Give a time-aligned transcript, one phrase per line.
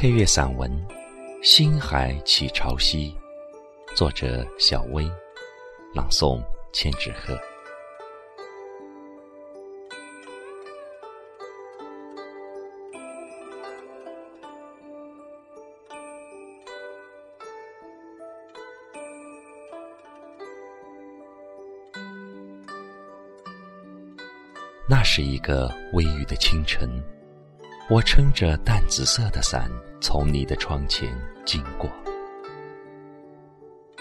[0.00, 0.70] 配乐散文
[1.44, 3.12] 《星海起潮汐》，
[3.96, 5.02] 作者小薇，
[5.92, 6.40] 朗诵
[6.72, 7.36] 千纸鹤。
[24.88, 26.88] 那是一个微雨的清晨。
[27.90, 31.08] 我撑着淡紫色的伞，从你的窗前
[31.46, 31.88] 经过。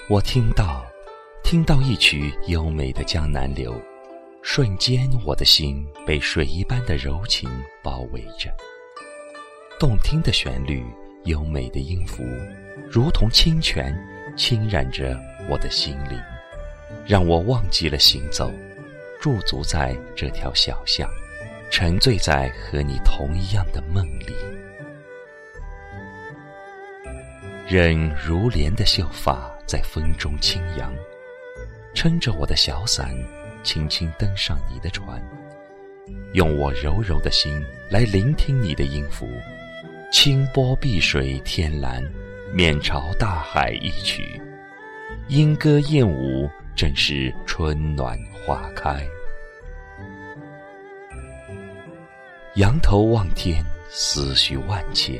[0.10, 0.86] 我听到，
[1.41, 3.73] 听到一曲优美的江南流，
[4.41, 7.50] 瞬间我的心被水一般的柔情
[7.82, 8.54] 包围着。
[9.80, 10.84] 动听的旋律，
[11.24, 12.26] 优美的音符，
[12.91, 13.98] 如同清泉，
[14.35, 15.18] 侵染着
[15.49, 16.22] 我的心灵，
[17.05, 18.52] 让我忘记了行走，
[19.22, 21.10] 驻足在这条小巷。
[21.70, 24.34] 沉醉在和你同一样的梦里，
[27.67, 30.91] 任如莲的秀发在风中轻扬，
[31.93, 33.15] 撑着我的小伞，
[33.63, 35.21] 轻轻登上你的船，
[36.34, 39.27] 用我柔柔的心来聆听你的音符，
[40.12, 42.02] 清波碧水天蓝，
[42.54, 44.41] 面朝大海一曲，
[45.27, 49.05] 莺歌燕舞，正是春暖花开。
[52.58, 55.16] 仰头望天，思绪万千，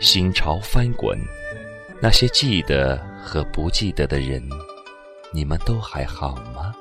[0.00, 1.16] 心潮翻滚。
[2.02, 4.42] 那些记得和不记得的人，
[5.30, 6.74] 你们都还好吗？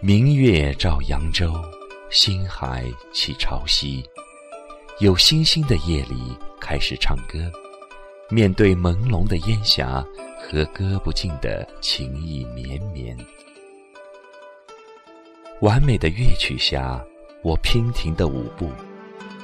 [0.00, 1.52] 明月照扬州，
[2.10, 4.04] 星海起潮汐。
[5.00, 7.40] 有星星的夜里，开始唱歌。
[8.30, 10.04] 面对朦胧的烟霞
[10.40, 13.18] 和歌不尽的情意绵绵，
[15.60, 17.04] 完美的乐曲下。
[17.42, 18.70] 我娉婷的舞步，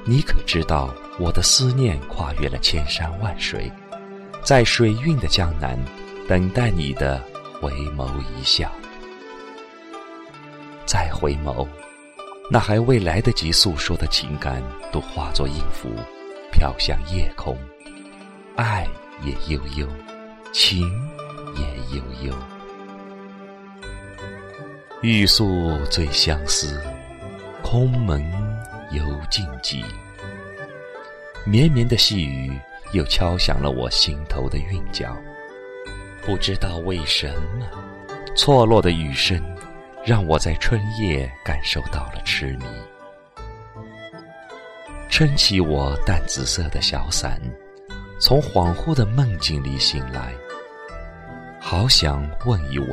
[0.05, 3.71] 你可知道我的思念跨越了千山万水，
[4.43, 5.79] 在水韵的江南，
[6.29, 7.23] 等待你的
[7.61, 8.71] 回眸一笑。
[10.85, 11.67] 再回眸，
[12.51, 14.63] 那还未来得及诉说的情感，
[14.93, 15.89] 都化作音符，
[16.53, 17.57] 飘向夜空。
[18.57, 18.87] 爱
[19.23, 19.89] 也悠悠，
[20.53, 20.83] 情
[21.57, 22.35] 也悠悠，
[25.01, 26.81] 欲诉最相思。
[27.75, 28.25] 空门
[28.93, 29.85] 犹静寂，
[31.45, 32.57] 绵绵的细雨
[32.93, 35.17] 又敲响了我心头的韵脚。
[36.25, 37.67] 不知道为什么，
[38.37, 39.43] 错落的雨声
[40.05, 42.65] 让我在春夜感受到了痴迷。
[45.09, 47.43] 撑起我淡紫色的小伞，
[48.21, 50.33] 从恍惚的梦境里醒来，
[51.59, 52.89] 好想问一问，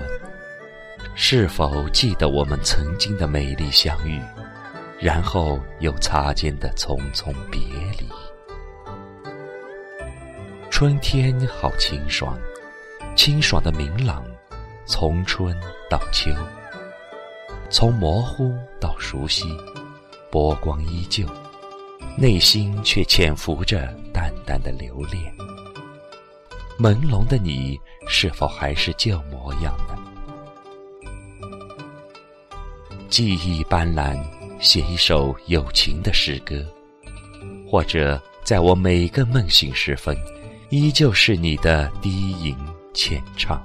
[1.14, 4.20] 是否记得我们曾经的美丽相遇？
[5.02, 7.60] 然后又擦肩的匆匆别
[7.98, 8.08] 离。
[10.70, 12.38] 春天好清爽，
[13.16, 14.24] 清爽的明朗，
[14.86, 16.30] 从春到秋，
[17.72, 19.46] 从模糊到熟悉，
[20.30, 21.26] 波光依旧，
[22.16, 25.34] 内心却潜伏着淡淡的留恋。
[26.78, 29.98] 朦胧的你，是否还是旧模样呢？
[33.10, 34.16] 记忆斑斓。
[34.62, 36.64] 写一首友情的诗歌，
[37.68, 40.16] 或者在我每个梦醒时分，
[40.70, 42.56] 依旧是你的低吟
[42.94, 43.60] 浅唱。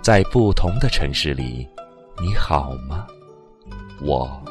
[0.00, 1.68] 在不同的城市里，
[2.18, 3.06] 你好吗？
[4.00, 4.42] 我。